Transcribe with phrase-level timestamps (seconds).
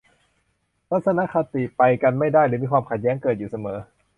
[0.89, 3.77] ทัศนคติไปกันไม่ได้หรือมีความขัดแย้งเกิดอยู่เสมอ